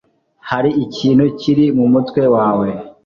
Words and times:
Hari 0.49 0.69
ikintu 0.85 1.25
kiri 1.39 1.65
mu 1.77 1.85
mutwe 1.93 2.21
wawe 2.35 2.67